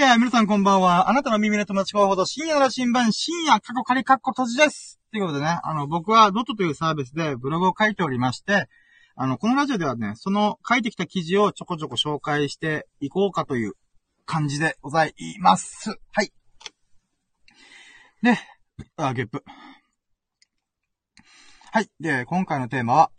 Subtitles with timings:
[0.00, 1.10] えー、皆さんこんばんは。
[1.10, 5.00] あなたの耳の友達候補と深夜の新聞、深夜過去仮過去閉じです。
[5.10, 8.68] ということでね、あの、僕はドットというサービスでブログを書いておりまして、
[9.16, 13.72] あの、このラジオではね、その書いてきた記事をちょこちょこ紹介していこうかという
[14.24, 15.98] 感じでございます。
[16.12, 16.32] はい。
[18.22, 18.38] で、
[18.98, 19.42] あ、ゲップ。
[21.72, 21.90] はい。
[21.98, 23.10] で、今回のテーマは、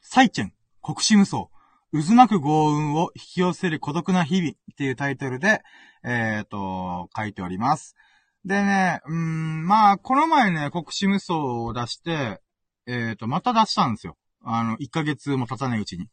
[0.00, 1.48] サイチェン、国士無双。
[1.92, 5.62] 渦巻く豪運を引き寄せる孤独な日々っていうタイトルで、
[6.04, 7.96] えっ、ー、と、書いております。
[8.44, 12.40] でね、うん、まあ、この前ね、国士無双を出して、
[12.86, 14.16] えっ、ー、と、また出したんですよ。
[14.44, 16.08] あの、1ヶ月も経たないうちに。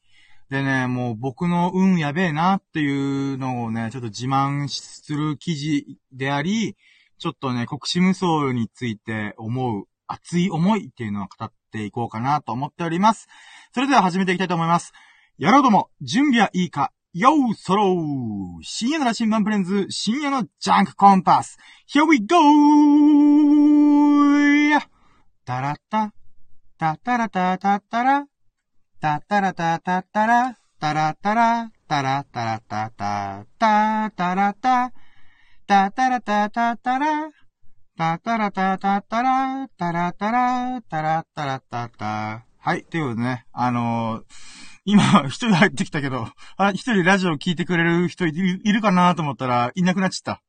[0.50, 6.78] でね、もう僕の運やべえなっていうのをね、ちょっと自慢する記事であり、
[7.18, 13.28] ちょっとね、国士無双について思う熱い思いっていうのを語っていこうかなと思っております。
[13.74, 14.94] それでは始めていきたいと思います。
[15.38, 21.58] やろうども、準備はいいかよーそろー深夜の羅針盤プレンズ、深夜のジャンクコンパス
[21.94, 22.38] !Here we go!
[25.44, 26.14] タラッタ、
[26.78, 28.28] タタラタタタラ、
[29.02, 34.94] タタラタタタラ、タラタラ、タラタラタタタ、タラタ、
[35.68, 37.32] タタラタタタラ、
[37.98, 42.46] タタラタタタラ、タラタラ、タラタラタタ。
[42.58, 44.55] はい、ということでね、あのー
[44.86, 50.44] 今、一人入ってきたけど、あ、一人ラジオ聞いてくれる人いるかなと思ったら、いなくなっちゃった。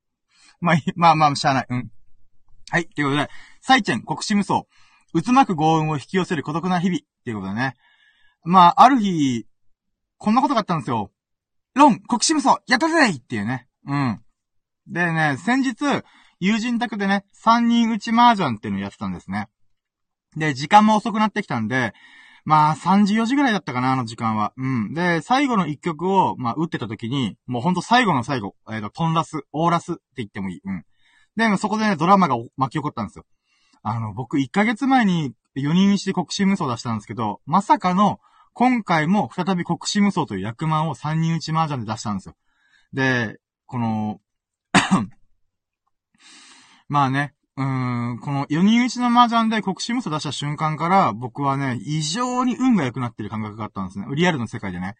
[0.61, 1.67] まあ、まあまあ、しゃあない。
[1.71, 1.91] うん。
[2.71, 2.87] はい。
[2.87, 4.63] ということで、サイチェン、国士無双、
[5.15, 6.99] 渦巻く豪運を引き寄せる孤独な日々。
[6.99, 7.75] っていうことでね。
[8.45, 9.47] まあ、ある日、
[10.19, 11.11] こんなことがあったんですよ。
[11.75, 13.67] ロン、国士無双、やったぜっていうね。
[13.87, 14.21] うん。
[14.87, 16.05] でね、先日、
[16.39, 19.49] 友人宅でね、三人打ち麻雀っていうのをやってたんですね。
[20.37, 21.95] で、時間も遅くなってきたんで、
[22.47, 24.53] まあ、3時4時ぐらいだったかな、あの時間は。
[24.57, 24.95] うん。
[24.95, 30.61] で、最後の一曲を、まあ、打ってた時に、もうほんと最後の最後、えっ、ー、と、トンラス、オーラスって言ってもいい。
[30.65, 30.85] うん。
[31.37, 33.27] で、そこでね、ドラマが巻き起こったんですよ。
[33.83, 38.21] あの、僕、1ヶ月前に4人一で国士無双出したんですけど、まさかの、
[38.53, 42.37] 今回も再び国士無双という役満を3人打ち麻雀で出したんですよ。
[42.93, 44.21] で、この
[46.89, 54.07] まあね、うーん、この4人打ちの麻雀で国士無双出した瞬間から、僕はね、異常に運が良くなってる感覚があったんですね。
[54.15, 54.95] リアルの世界でね。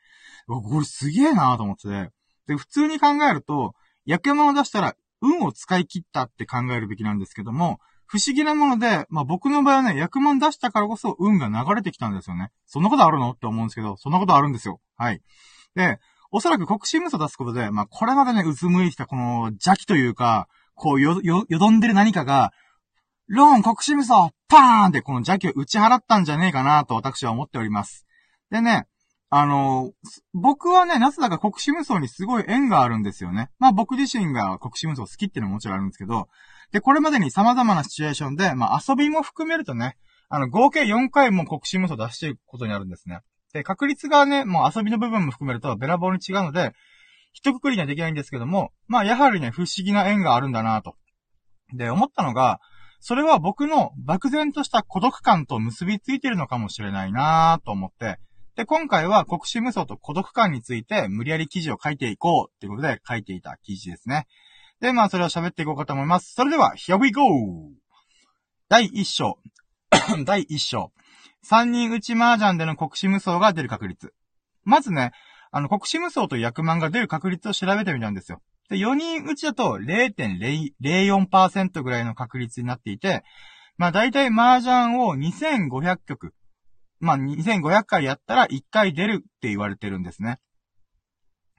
[0.47, 2.11] これすげえなーと思ってて。
[2.47, 3.75] で、普通に考えると、
[4.07, 12.51] 役山を出したら、運を使い切ったって考えるべきなんですけども、不思議なもので、まあ僕の場合はね、役満出したからこそ運が流れてきたんですよね。
[12.65, 14.81] そんなことあるのって思うんですけど、そんなことあるんですよ。
[14.97, 15.21] はい。
[15.75, 15.99] で、
[16.31, 22.53] おそらく国士無双出すことで、まあこれまでね、うつむいてきたこの邪気というか、こうよ、よ、よどんでる何かが、
[23.27, 28.07] ローン国士無双パーンってこの邪気を打ち払ったんじゃねえかなと私は思っております。
[28.51, 28.87] でね、
[29.29, 29.93] あのー、
[30.35, 33.51] 僕はね、なぜだか国士無双にすごい縁があるんですよね。
[33.59, 36.29] まあ僕自身が国士無双好きっていうのももちろんあるんですけど、
[36.71, 39.97] で、これまでに様々なシチュエーションで、まあ遊びも含めるとね、
[40.29, 43.21] あの、合計4回も国士無双出していくことになるんですね。
[43.53, 46.73] で、確率がね、もう遊びの部分も含めるとべらぼうに違うので、
[47.37, 50.97] 一括りにはできないんですけども、まあ、やはりね、不思議な縁があるんだなと。
[51.75, 52.61] で、思ったのが、
[52.99, 58.19] それは僕の漠然とした孤独感と結びついてるのかもしれないなと思って、
[58.57, 64.27] で、今回は国士無双と孤独感について無理やり記事を書いていこうっていうことで書いていた記事ですね。
[64.81, 66.33] で、まあ、それを喋っていこうかと思います。
[66.33, 67.23] それでは、here we go!
[68.71, 69.39] 第1章。
[70.25, 70.91] 第1章。
[71.45, 74.15] 3人打ち麻雀での国士無双が出る確率。
[74.65, 75.13] まずね、
[75.57, 78.43] あの、国士無双という役満が出る確率を調べてみたんですよ。
[78.69, 83.25] で、4人打ちだと0.04%ぐらいの確率になっていて、
[83.79, 86.35] まあ大体麻雀を2500曲、
[87.01, 90.41] まあ2500回やったら1回出るって言われてるんですね。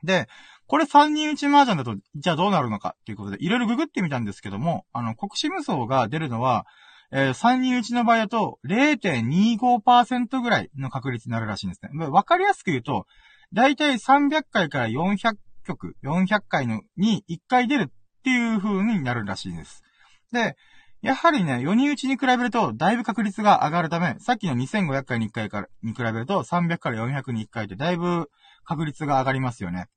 [0.04, 0.28] で、
[0.68, 6.68] これ3人打ち麻雀だと、じゃあどうなるのかっていうことで、いろいろググってみたんですけども、あの、国士無双が出るのは、
[7.12, 11.90] えー、3人打ちの場合だと0.25%ぐらいの確率になるらしいんですね。
[12.06, 13.08] わかりやすく言うと、
[13.54, 15.36] だいたい300回から400
[15.66, 17.88] 曲、400回のに1回出るっ
[18.24, 19.84] ていう風になるらしいです。
[20.32, 20.56] で、
[21.02, 28.30] やはりね、4人打ちに比べると、だいぶ確率が上がるため、さっきの2500回に1回からに比べると、300から400に1回ってだいぶ
[28.66, 29.88] 確率が上がりますよね。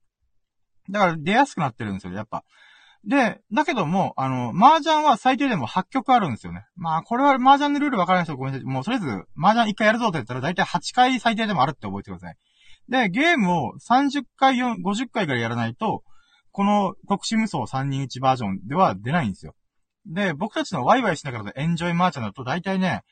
[0.90, 2.44] だから出やすくなってるんですよ、やっぱ。
[3.04, 6.66] で、だけども、あの、麻雀は最低でも8曲あるんですよね。
[6.76, 8.66] まあ、これは麻雀のルールわからない人ごめんなさい。
[8.66, 9.08] もう、とりあえず、
[9.38, 12.36] 麻雀1回やるぞって言ったら、だいたい8回最低でもあるって覚えてください。
[12.90, 16.02] で、ゲームを30回、50回からやらないと、
[16.50, 19.54] この国士無双3人1バージョンでは出ないんですよ。
[20.06, 23.02] で、僕たちのワイワイしながらのエンジョイマーチャンだと大体ね、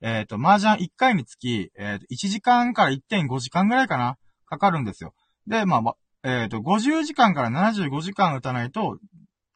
[0.00, 4.16] えっ、ー、と、麻雀1回につき、えっ、ー、と、1時間から1.5時間ぐらいかな
[4.46, 5.14] かかるんですよ。
[5.46, 5.94] で、まあ、
[6.24, 8.98] えっ、ー、と、50時間から75時間打たないと、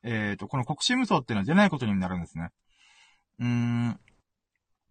[0.03, 2.51] えっ、と、この国士無双っていうのは出ないことになるんですね。
[3.39, 4.01] うーん。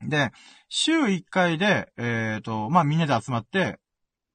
[0.07, 0.31] で、
[0.69, 3.77] 週1回で、えっ、と、まあ、みんなで集まって、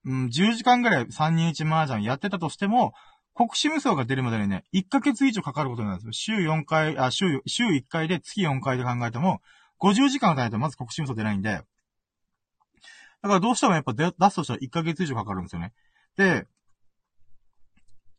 [0.05, 2.93] うん、10時間ぐらい3人1麻雀やってたとしても、
[3.35, 6.37] 国士無双が出るまでにね、1ヶ月以上かかることになるんですよ。
[6.37, 9.41] 週4回、あ、週、週1回で月4回で考えても、
[9.81, 15.73] 50時間打たないとまず国士無双出ないんで、だからどうしてもやっぱ出すとしたら1ヶ月以上かかるんですよね。
[16.17, 16.47] で、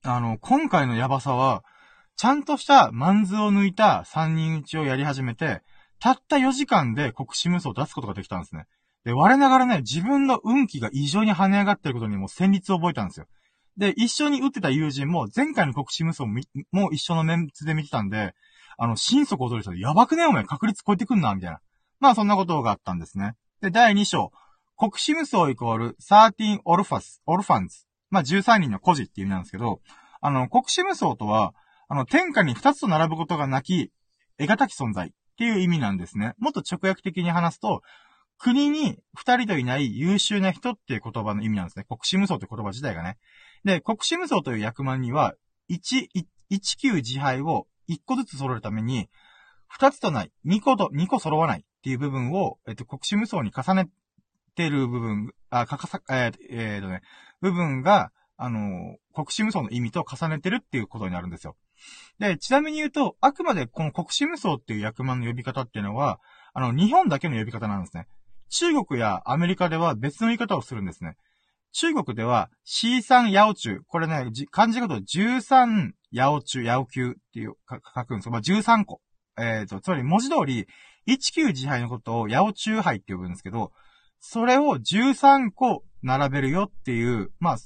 [0.04, 1.64] あの、今回のヤバさは、
[2.16, 5.62] ちゃんとしたマンズを抜いた3人打ちをやり始めて、
[6.00, 8.68] たった4時間で国士無双を出すことができたんですね。
[9.06, 13.28] で、我ながらね、自分の運気が異常に跳ね上がってることにも戦慄を覚えたんですよ。
[13.78, 16.42] で、一緒に打ってた友人も、前回の国士無双も
[16.72, 18.34] も一緒のメンツで見てたんで、
[18.78, 21.60] あの、心底踊り人でやばくねお前確率超えてくんな、みたいな。
[22.00, 23.34] まあそんなことがあったんですね。
[23.62, 24.32] で、第2章。
[24.78, 27.86] 国士無双イコール13オルファス、オルファンズ。
[28.10, 29.82] まあ13人の孤児っていう意味なんですけど、
[30.20, 31.54] あの、国士無双とは、
[31.88, 33.92] あの、天下に2つと並ぶことがなき、
[34.38, 36.34] 得難き存在っていう意味なんですね。
[36.40, 37.82] もっと直訳的に話すと、
[38.38, 41.86] 国に2人といない優秀な人っていう言葉の意味なんですね。
[41.88, 43.18] 国士無双って言葉自体がね。
[43.64, 45.36] で、国士無双という役満には、
[45.70, 46.10] 1、
[46.52, 49.10] 1級自敗を1個ずつ揃えるために、
[49.80, 53.90] 2つとない、2個と、2個揃わないっていう部分を、えっと、国士無双に重ね
[54.56, 57.02] てる部分、あ、かかさ、えー、えー、とね、
[57.42, 61.56] 部分が、あの、国士無双の意味と重ねてるっていうことになるんですよ。
[62.20, 66.20] で、ちなみに言うと、あくまでこの国士無双っていう役満の呼び方っていうのは、
[66.54, 68.08] あの、日本だけの呼び方なんですね。
[68.50, 71.16] 中国やアメリカでは別の言い方をするんですね。
[71.72, 78.30] 中国では C3 ヤオチュこれね、漢字がと13ヤオチュ、ヤオキュっていう書くんです。
[78.30, 79.02] まあ、13個。
[79.38, 80.68] えっ、ー、と、つまり文字通り、
[81.08, 83.74] 19自敗のことをヤオチュ杯って呼ぶんですけど、
[84.22, 87.58] それを13個並べるよっていう、まあ、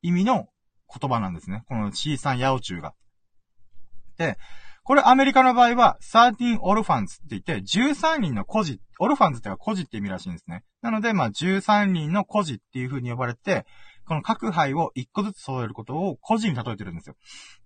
[0.00, 0.48] 意味の
[0.88, 1.64] 言葉なんですね。
[1.68, 2.94] この C3 ヤオチュが。
[4.16, 4.38] で、
[4.86, 10.62] これアメリカの場合は、13オルファンズって言って、13人の孤児、オルファンズっては孤児って意味らしいんですね。
[10.80, 13.66] なので、まあ、13人の孤児っていう風に呼ばれて、
[14.06, 17.16] この各杯を1個ずつ揃えることを孤児に例えてるんですよ。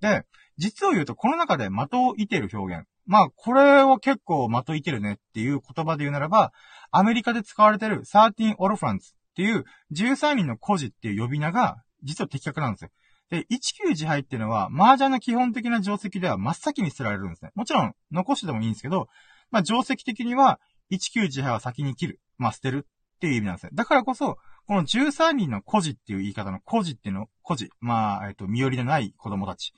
[0.00, 0.24] で、
[0.56, 2.86] 実を言うと、この中で的を射てる表現。
[3.04, 6.52] まあ、これは結構的いてるねっていう言葉で言うならば、
[6.90, 12.90] アメリカで使われてる13オルファンズっていう13人の孤児っていう呼び名が、実は的確なんですよ。
[13.30, 17.52] で、19自敗っていうのは、麻雀の基本的な定石では真っ先に捨てられるんですね。
[17.54, 19.08] もちろん、残してでもいいんですけど、
[19.50, 20.60] まあ、定石的には、
[20.90, 22.20] 19自敗は先に切る。
[22.38, 23.70] まあ、捨てるっていう意味なんですね。
[23.74, 27.70] だからこそ、この13人の孤児っていう言い方の孤児っていうの、孤児。
[27.80, 29.72] まあ、えっと、身寄りのない子供たち。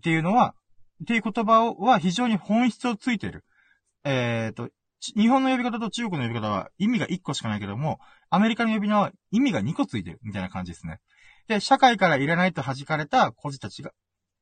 [0.00, 0.54] っていうのは、
[1.02, 3.44] っていう言葉は非常に本質をついている。
[4.04, 4.70] えっ、と、
[5.16, 7.98] 日本の呼び方と中国の呼び方は意味が1個しかないけども、
[8.30, 11.00] アメリカの呼び名は意味が2個ついてるみたいな感じですね。
[11.48, 13.92] で、社会からいらないと弾かれた孤児たちが、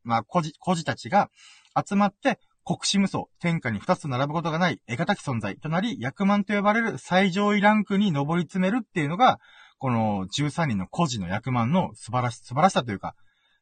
[0.05, 1.31] まあ、孤児、孤児たちが
[1.77, 9.41] 集まって、国士無双、天下に二つと並ぶことがない得難き存在となり、役満と呼ばれる最上位ランクに上り詰めるっていうのが、
[9.79, 13.17] この13人の孤児の役満の素晴らし、素晴らしさというか、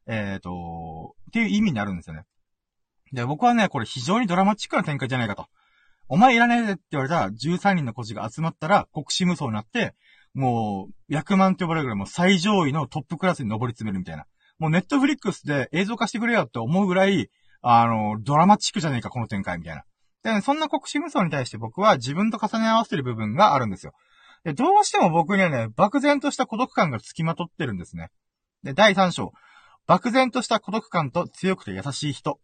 [0.07, 2.25] えっ、ー、と、っていう意味になるんですよね。
[3.13, 5.47] で、僕はね、これ非常にドラマチックな展開じゃないかと。
[6.09, 9.95] お前いらねえって言われた13人の孤児が集まったら国士無双になって、
[10.35, 14.27] もう、役満って呼ばれるぐらいもう最上位のトップクラスに上り詰めるみたいな。
[14.59, 17.31] もうネットフリックスで映像化してくれよって思うぐらい、
[17.63, 19.83] あの、ドラマチックじゃねえか、この展開みたいな。
[20.23, 23.93] で、そんな国士無双に対して僕は自分と重ね合わせてる部分があるんですよ。
[24.45, 28.11] で、どうしても僕にはね、漠然とした孤独感が付きまとってるんですね。
[28.63, 29.33] で、第3章。
[29.87, 32.39] 漠然とした孤独感と強くて優しい人。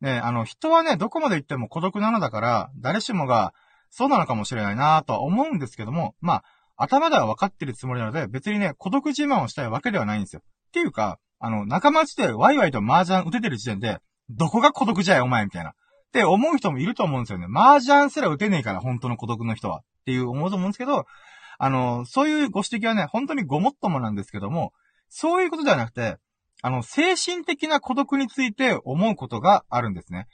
[0.00, 3.52] ね、あの、人はね、どこまで行っても孤独なのだから、誰しもが、
[3.90, 6.44] そうなのかもしれないなぁとは思うんですけども、まあ、
[6.78, 10.42] 頭では分かってるつもりなので、別にね、孤独自慢をしたいわけではないんですよ。
[10.44, 13.98] っていうか、あの、仲間内でワイワイと麻雀打ててる時点で、
[14.30, 15.70] どこが孤独じゃいお前みたいな。
[15.70, 15.74] っ
[16.12, 17.46] て思う人もいると思うんですよね。
[17.54, 19.78] 麻雀すら打てねえから、本当の孤独の人は。
[19.78, 21.04] っていう思うと思うんですけど、
[21.58, 24.72] あの、そういうご指摘はね、本当にごもっともなんですけども、
[25.08, 26.16] そういうことではなくて、
[26.62, 30.26] あの、精神的な孤独について思うことがあるんですね。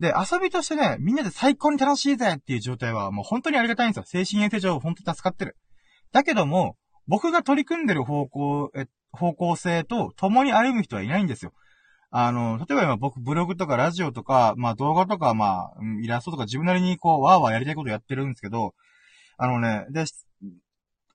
[0.00, 4.24] で、遊びとしてね、みんなで最高に楽しいぜっていう状態はもう本当にありがたいんですよ。
[4.24, 5.56] 精神衛生上本当に助かってる。
[6.12, 11.52] だけども、僕が取り組んでる方向、え、方向性と共に歩む人はいないんですよ。
[12.10, 15.72] あの、例えば今僕ブログとかラジオとか、まあ動画とか、まあ、
[16.02, 18.74] イラストとか自分なりにこう、わーわーやりたいことやってるんですけど、
[19.36, 20.04] あのね、で、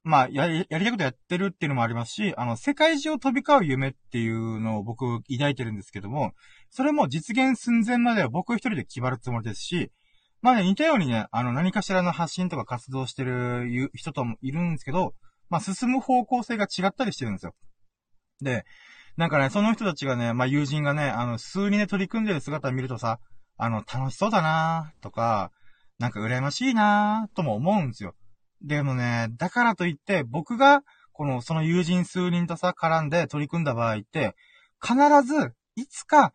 [0.04, 6.34] まあ、や、やりたいことやってるっていうのもありますし、あの、世界中を飛び交う夢っていうのを僕抱いてるんですけども、
[6.70, 9.92] それも実現寸前までは僕一人で決まるつもりですし、
[10.44, 15.14] まあね、似たようにね、あの、何かしらの発信とか活動してる人ともいるんですけど、
[15.50, 17.56] まあ、進む方向性が違ったりしてるんですよ。
[18.42, 18.66] で、
[19.16, 23.20] なんかね、その人たちがね、まあ、友人がね、あの、数人で取り組んでる姿を見るとさ、
[23.58, 25.52] あの、楽しそうだなとか、
[25.98, 28.14] なんか羨ましいなとも思うんですよ。
[28.62, 30.82] でもね、だからといって、僕が、
[31.14, 34.36] この、その友人数人とさ、絡んで取り組んだ場合って、
[34.82, 36.34] 必ず、いつか、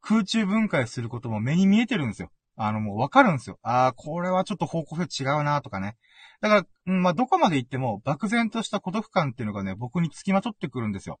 [0.00, 2.30] 空中分解することも目に見えてるんですよ。
[2.62, 3.58] あの、もうわかるんですよ。
[3.62, 5.96] ああ、これはちょっと方向性違うなとかね。
[6.42, 11.18] だから、うん、まあ、どこまで行っても、漠然とした孤独感っていうのがね、僕に付きまとってくるんですよ。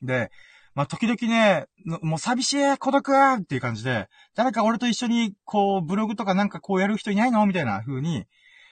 [0.00, 0.30] で、
[0.76, 1.66] まあ、時々ね、
[2.02, 7.44] もう寂しい、孤独っていう感じで、誰か俺と一緒に、こう、ブログとかなんかこうやる人いないの？
[7.44, 8.24] みたいな風に、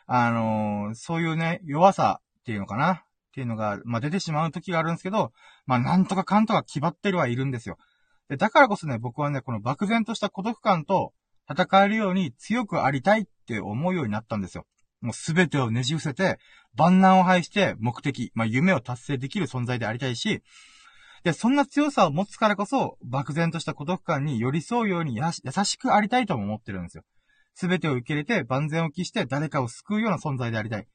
[0.06, 2.92] あのー、そういうね、弱さっていうのかな？
[2.92, 2.98] っ
[3.34, 5.32] ていうのが、まあ、出てしまう時があるんですけど、
[5.66, 7.76] まあ、なんとかかんとか決まってるはいるんですよ。
[8.28, 11.12] で、だからこそね、僕はね、この漠然とした孤独感と
[11.50, 14.66] 戦えるように強くありたいって思うようになったんですよ。
[15.00, 16.38] もうすべてをねじ伏せて、
[16.74, 20.42] 万難を排して目的、まあ、夢を達成できる存在でありたいし、
[21.22, 27.04] で、そんな強さを持つからこそ、漠然とした孤独感に寄り添うように優しくありたいとも思ってるんですよ。
[27.54, 30.86] すべてを受け入れて万全を期して誰かを救うような存在でありたい。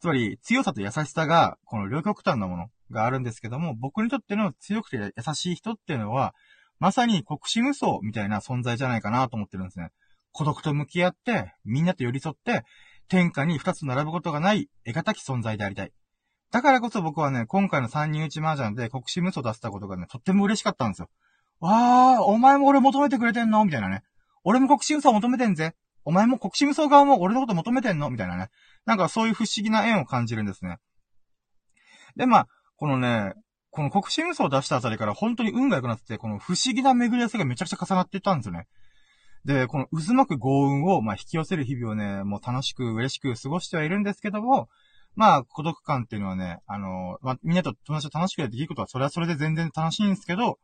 [0.00, 6.34] つまり、強さと優しさが、この両極端なものがあるんですけども、僕にとっての強くて優しい人っていうのは、
[6.78, 9.90] まさに国士無双みたいな存在じゃないかなと思ってるんですね。
[10.32, 12.64] 孤独と向き合って、みんなと寄り添って、
[13.08, 15.92] 天下に二つ並ぶことがない、得難き存在でありたい。
[16.50, 21.08] だからこそ僕はね、今回の三人打ち麻雀で国士無双出せたことがね、とっても嬉しかったんですよ。
[21.60, 24.02] わー、お前も俺求めてくれてんのみたいなね。
[24.42, 25.74] 俺も国士無双求めてんぜ。
[26.04, 28.10] お前も国士無双側も俺のこと求めてんの？
[28.10, 28.50] みたいなね。
[28.84, 30.76] なんかそういう不思議な縁を感じるんですね。
[32.16, 33.32] で、まあ、このね、
[33.74, 38.68] この国士無双を出したあたりから本当に運が良くなってて、この不思議な巡り合わせがめちゃくちゃ重なっていったんですよね。
[39.44, 44.68] で、この渦巻く豪運を、まあ、引き寄せる日々をね、もう楽しく嬉しく過ごしてはいるんですけども、
[45.16, 50.58] まあ、孤独感っていうのはね、あの、まあ、みんなと友達と楽しくやっていいことは、それはそれで全然楽しいんですけど、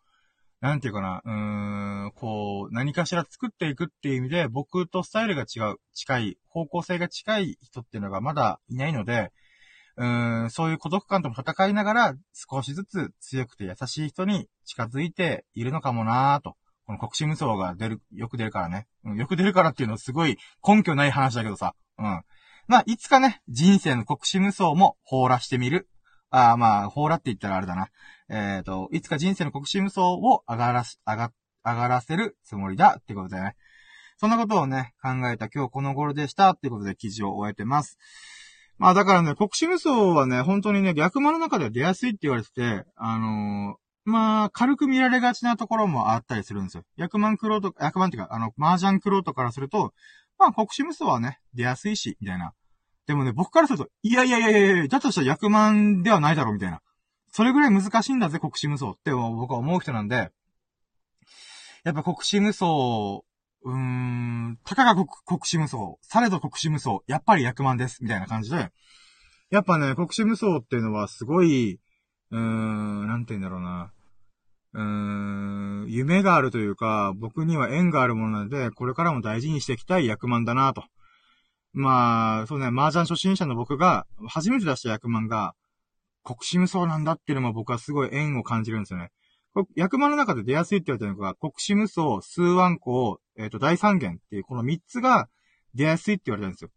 [0.60, 9.32] なんていうかな、うーん、こう、何かしら作っていくっていう意味で、僕とスタイルが違う、近い、方向性が近い人っていうのがまだいないので、
[10.00, 16.56] うん、そういう孤独感とも戦いながら、少しずつ強くて優しい人に近づいているのかもなぁと。
[16.86, 18.88] この国士無双が出る、よく出るからね。
[19.04, 21.74] うん、よく出るからっていうのはすごい根拠ない話だけどさ。
[21.98, 22.22] うん。
[22.66, 25.86] まあ、いつかね、人生の国士無双も放らしてみる。
[26.30, 27.90] ああ、まあ、放らって言ったらあれだな。
[28.30, 33.54] えっ、ー、と、いつか人生の国士無双を上がらし、上が、上がらせるつもりだってことでね。
[34.16, 37.98] そんなことをね、考えた今日この頃でしたっていうことで記事を終えてます。
[38.80, 46.84] まあだからね、国士無双はね、本当にね、逆間の中では出やすいって言われてて、あのー、まあ、軽く見られがちなところもあったりするんですよ。
[46.96, 49.92] 役満クロート、役満っていうか、あの、麻雀クロートからすると、
[50.38, 52.54] まあ、国士無双はね、出やすいし、みたいな。
[53.06, 56.80] でもね、僕からすると、いやいやいやいやいやだとしたら役満ではないだろう、みたいな。
[57.30, 60.30] それぐらい難しいんだぜ、国士無双って僕は思う人なんで、
[61.84, 62.64] やっぱ国士無双、
[63.62, 68.70] うーん、たかが国国士無双、されど国士無双、やっぱり役満です、みたいな感じで、
[69.50, 71.80] やっぱね、国士無双っていうのはすごい、
[72.30, 73.92] うーん、なんて言うんだろうな。
[74.72, 80.84] うーん、夢があるというか、僕には縁があるものなので、これからも大事にしていきたい役満だなと。
[81.72, 85.54] まあ、そうね、麻雀初心者の僕が、初めて出した役満が、
[86.24, 89.10] 国士無双なんだっていうのも僕はすごい縁を感じるんですよね。
[89.74, 95.28] 役満の中で出やすいって言われてるのが、国士無双、数万個、えっ、ー、と、大三元っていう、この三つが
[95.74, 96.70] 出やすいって言われてるんですよ。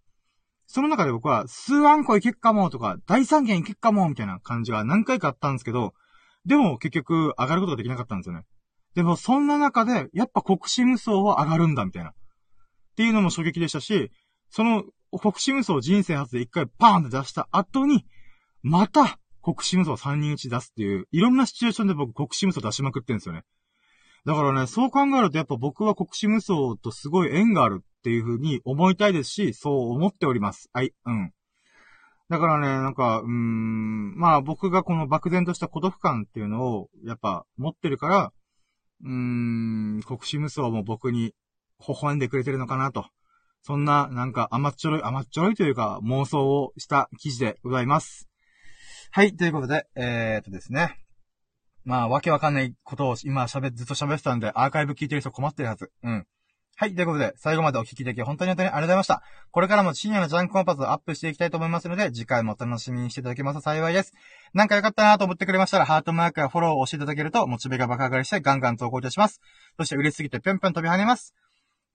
[0.66, 5.94] その中で僕は、数万個いけっかもとか、大三元いけっかもみたいな感じが何回かあったんですけど、
[6.46, 8.44] でも結局上がることができなかったんですよね。
[8.96, 12.10] でもそんな中で、やっぱ国士無双は上がるんだみたいな。
[12.10, 12.14] っ
[12.96, 14.12] ていうのも衝撃でしたし、
[14.50, 14.84] その、
[15.20, 18.06] 国士無双人生初で一回パーンって出した後に、
[18.62, 23.44] また、国士無双3人打ち出すっていう、いろんなシチュエーションで僕国士無双出しまくってるんですよね。
[24.26, 30.70] だからね、そう考えるとやっぱ僕は国士無双とすごい縁があるっていう風に思いたいですし、そう思っております。
[30.72, 31.34] はい、うん。
[32.30, 38.34] だからね、なんか、うーん、まあ僕がこの漠然とした孤独感っていうのを、やっぱ持ってるから、
[39.04, 41.34] うーん、国士無双も僕に
[41.86, 43.06] 微笑んでくれてるのかなと。
[43.62, 48.33] そんな、なんか甘っちょろい、甘っちょろいというか妄想をした記事でございます。
[49.16, 50.98] はい、ということで、えー、っとですね。
[51.86, 55.92] まあ、わけわかんないことを今喋、ずっと喋ってたんで、アーカイブ聞いてる人困ってるはず。
[56.02, 56.26] うん。
[56.78, 56.96] はい。
[56.96, 59.22] ということで、最後までお聞きでき本当に本当にありがとうございました。
[59.52, 64.14] これからも深夜のジャンクコンパスをアップしていきたいと思いますので、次回もお楽しみにしていただけますと幸いです。
[64.56, 69.42] なんか良かったなと思ってくれましたら、ハートマークやフォローを押していただけると、モチベが爆上がりしてガンガン投稿いたします。
[69.78, 71.36] そして嬉しすぎてぴょんぴょん飛び跳ねます。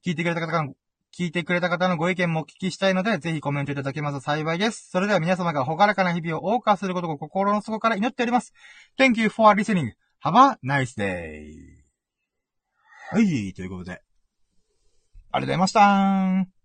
[0.06, 0.72] 聞いてくれた方、
[1.16, 4.90] 聞いてくれた方のご意見もお聞きしたいので、ぜひコメントいただけますと幸いです。
[4.90, 8.52] それでは皆様がほがらかな日々を謳歌することを心の底から祈っております。
[8.98, 9.92] Thank you for listening.
[10.24, 11.78] Have a nice day!
[13.10, 13.92] はい、ということで。
[13.92, 14.00] ありが
[15.32, 16.57] とうございました